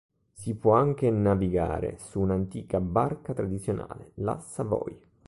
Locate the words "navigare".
1.11-1.99